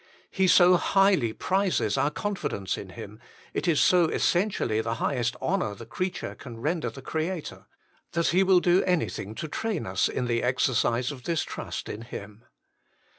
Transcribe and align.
He 0.31 0.47
so 0.47 0.77
highly 0.77 1.31
prizes 1.31 1.95
our 1.95 2.09
confidence 2.09 2.75
in 2.75 2.89
Him, 2.89 3.19
it 3.53 3.67
is 3.67 3.79
so 3.79 4.05
essentially 4.07 4.81
the 4.81 4.95
highest 4.95 5.35
honour 5.35 5.75
the 5.75 5.85
creature 5.85 6.33
can 6.33 6.59
render 6.59 6.89
the 6.89 7.03
Creator, 7.03 7.67
that 8.13 8.29
He 8.29 8.41
will 8.41 8.61
do 8.61 8.81
anything 8.85 9.35
to 9.35 9.47
train 9.47 9.85
us 9.85 10.09
in 10.09 10.25
the 10.25 10.41
exercise 10.41 11.11
of 11.11 11.25
this 11.25 11.43
trust 11.43 11.87
in 11.87 12.01
Him. 12.01 12.43